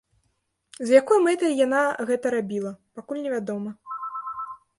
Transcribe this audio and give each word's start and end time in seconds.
З 0.91 0.95
якой 1.01 1.21
мэтай 1.27 1.53
яна 1.65 1.81
гэта 2.09 2.33
рабіла, 2.37 2.71
пакуль 3.01 3.21
невядома. 3.27 3.71